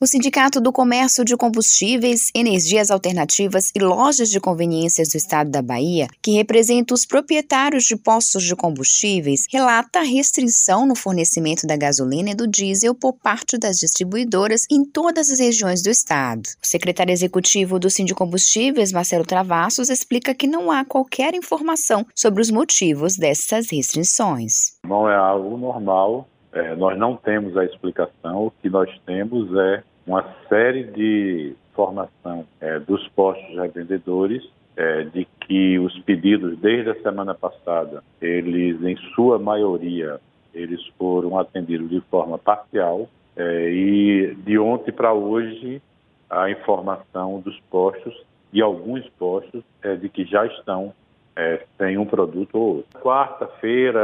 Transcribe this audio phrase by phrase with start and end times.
[0.00, 5.60] O Sindicato do Comércio de Combustíveis, Energias Alternativas e Lojas de Conveniências do Estado da
[5.60, 11.76] Bahia, que representa os proprietários de postos de combustíveis, relata a restrição no fornecimento da
[11.76, 16.42] gasolina e do diesel por parte das distribuidoras em todas as regiões do estado.
[16.62, 22.52] O secretário executivo do Sindicombustíveis, Marcelo Travassos, explica que não há qualquer informação sobre os
[22.52, 24.78] motivos dessas restrições.
[24.84, 29.82] Não é algo normal é, nós não temos a explicação, o que nós temos é
[30.08, 34.42] uma série de informação é, dos postos revendedores
[34.74, 40.18] é, de que os pedidos desde a semana passada, eles em sua maioria,
[40.54, 45.82] eles foram atendidos de forma parcial é, e de ontem para hoje
[46.30, 48.14] a informação dos postos
[48.50, 50.94] e alguns postos é, de que já estão
[51.36, 53.00] é, sem um produto ou outro.
[53.00, 54.00] Quarta-feira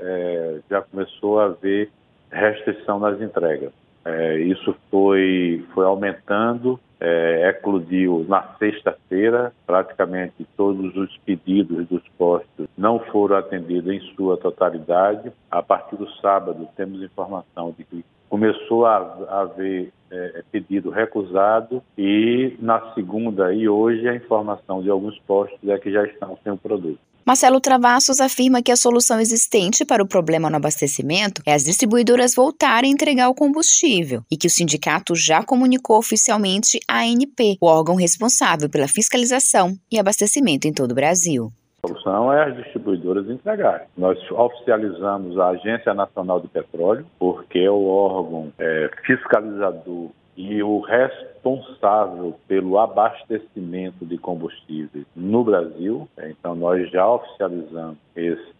[0.00, 1.90] é, já começou a haver
[2.30, 3.72] restrição nas entregas.
[4.06, 12.68] É, isso foi, foi aumentando, é, eclodiu na sexta-feira, praticamente todos os pedidos dos postos
[12.78, 15.32] não foram atendidos em sua totalidade.
[15.50, 18.96] A partir do sábado, temos informação de que começou a,
[19.40, 25.76] haver é, pedido recusado e na segunda e hoje a informação de alguns postos é
[25.78, 27.00] que já estão sem o produto.
[27.26, 32.36] Marcelo Travassos afirma que a solução existente para o problema no abastecimento é as distribuidoras
[32.36, 37.66] voltarem a entregar o combustível e que o sindicato já comunicou oficialmente à ANP, o
[37.66, 41.50] órgão responsável pela fiscalização e abastecimento em todo o Brasil.
[41.82, 43.88] A solução é as distribuidoras entregarem.
[43.98, 50.80] Nós oficializamos a Agência Nacional de Petróleo, porque é o órgão é, fiscalizador e o
[50.80, 56.08] responsável pelo abastecimento de combustíveis no Brasil.
[56.18, 58.55] Então, nós já oficializamos esse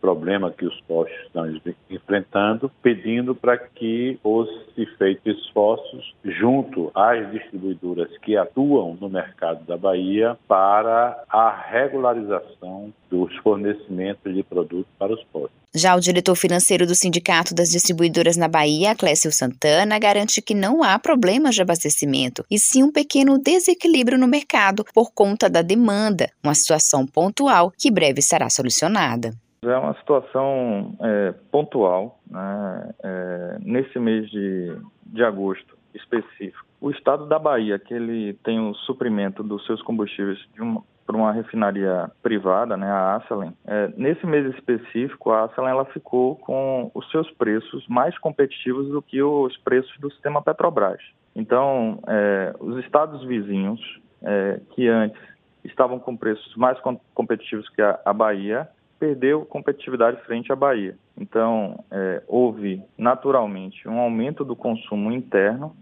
[0.00, 1.44] problema que os postos estão
[1.90, 9.76] enfrentando, pedindo para que fosse feito esforços junto às distribuidoras que atuam no mercado da
[9.76, 15.62] Bahia para a regularização dos fornecimentos de produtos para os postos.
[15.74, 20.82] Já o diretor financeiro do Sindicato das Distribuidoras na Bahia, Clécio Santana, garante que não
[20.82, 26.30] há problemas de abastecimento, e sim um pequeno desequilíbrio no mercado por conta da demanda,
[26.44, 29.31] uma situação pontual que breve será solucionada.
[29.62, 32.90] É uma situação é, pontual, né?
[33.02, 36.66] é, nesse mês de, de agosto específico.
[36.80, 41.14] O estado da Bahia, que ele tem o suprimento dos seus combustíveis de uma, por
[41.14, 43.52] uma refinaria privada, né, a Asalen.
[43.64, 49.00] É, nesse mês específico, a Asalen ela ficou com os seus preços mais competitivos do
[49.00, 51.00] que os preços do sistema Petrobras.
[51.36, 53.80] Então, é, os estados vizinhos,
[54.22, 55.20] é, que antes
[55.64, 58.68] estavam com preços mais com competitivos que a, a, Bahia,
[59.02, 60.94] perdeu competitividade frente à Bahia.
[61.18, 65.74] Então, é, houve naturalmente um aumento do consumo interno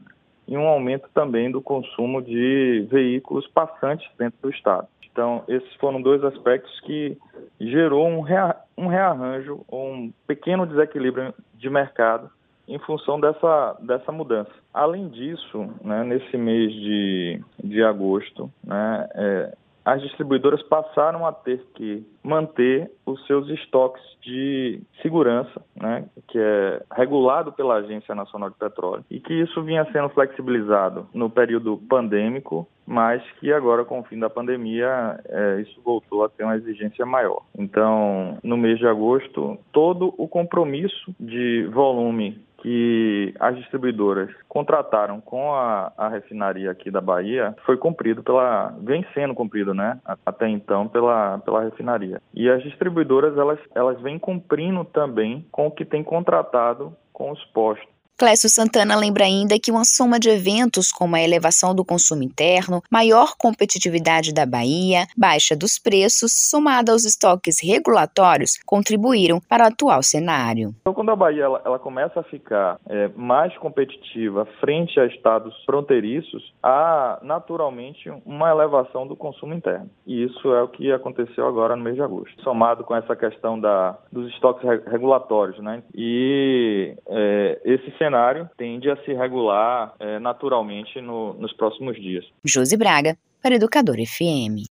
[0.48, 4.88] e um aumento também do consumo de veículos passantes dentro do estado.
[5.12, 7.14] Então, esses foram dois aspectos que
[7.60, 12.30] gerou um, rea, um rearranjo, um pequeno desequilíbrio de mercado
[12.66, 14.50] em função dessa, dessa mudança.
[14.72, 19.54] Além disso, né, nesse mês de, de agosto, né, é,
[19.90, 26.82] as distribuidoras passaram a ter que manter os seus estoques de segurança, né, que é
[26.92, 32.68] regulado pela Agência Nacional de Petróleo, e que isso vinha sendo flexibilizado no período pandêmico,
[32.86, 37.04] mas que agora, com o fim da pandemia, é, isso voltou a ter uma exigência
[37.04, 37.42] maior.
[37.58, 45.52] Então, no mês de agosto, todo o compromisso de volume que as distribuidoras contrataram com
[45.54, 50.88] a, a, refinaria aqui da Bahia foi cumprido pela vem sendo cumprido, né, até então
[50.88, 52.20] pela pela refinaria.
[52.34, 57.44] E as distribuidoras elas elas vêm cumprindo também com o que tem contratado com os
[57.46, 57.99] postos.
[58.20, 62.82] Clécio Santana lembra ainda que uma soma de eventos como a elevação do consumo interno,
[62.92, 70.02] maior competitividade da Bahia, baixa dos preços, somada aos estoques regulatórios, contribuíram para o atual
[70.02, 70.74] cenário.
[70.82, 75.54] Então, quando a Bahia ela, ela começa a ficar é, mais competitiva frente a estados
[75.64, 79.88] fronteiriços, há naturalmente uma elevação do consumo interno.
[80.06, 82.42] E isso é o que aconteceu agora no mês de agosto.
[82.42, 85.82] Somado com essa questão da, dos estoques regulatórios, né?
[85.94, 87.19] E é,
[87.64, 92.24] esse cenário tende a se regular é, naturalmente no, nos próximos dias.
[92.44, 94.64] Josi Braga, para Educador FM.